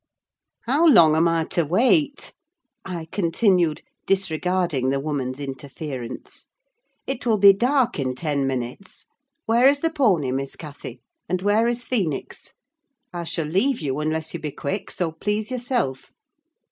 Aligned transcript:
"How 0.61 0.87
long 0.87 1.15
am 1.15 1.27
I 1.27 1.43
to 1.51 1.63
wait?" 1.63 2.33
I 2.83 3.05
continued, 3.11 3.83
disregarding 4.07 4.89
the 4.89 4.99
woman's 4.99 5.39
interference. 5.39 6.47
"It 7.05 7.23
will 7.27 7.37
be 7.37 7.53
dark 7.53 7.99
in 7.99 8.15
ten 8.15 8.47
minutes. 8.47 9.05
Where 9.45 9.67
is 9.67 9.81
the 9.81 9.91
pony, 9.91 10.31
Miss 10.31 10.55
Cathy? 10.55 11.01
And 11.29 11.43
where 11.43 11.67
is 11.67 11.85
Phoenix? 11.85 12.53
I 13.13 13.25
shall 13.25 13.45
leave 13.45 13.79
you, 13.79 13.99
unless 13.99 14.33
you 14.33 14.39
be 14.39 14.49
quick; 14.49 14.89
so 14.89 15.11
please 15.11 15.51
yourself." 15.51 16.11